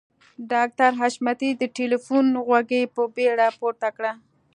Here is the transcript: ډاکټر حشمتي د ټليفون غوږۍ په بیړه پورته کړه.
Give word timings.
ډاکټر 0.51 0.91
حشمتي 1.01 1.49
د 1.61 1.63
ټليفون 1.77 2.25
غوږۍ 2.45 2.83
په 2.95 3.01
بیړه 3.15 3.47
پورته 3.59 3.89
کړه. 3.97 4.11